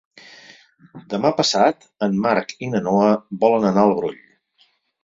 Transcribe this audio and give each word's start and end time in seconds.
Demà 1.13 1.31
passat 1.41 1.87
en 2.09 2.17
Marc 2.27 2.57
i 2.69 2.73
na 2.73 2.85
Noa 2.89 3.13
volen 3.47 3.71
anar 3.75 3.89
al 3.91 3.97
Brull. 4.03 4.21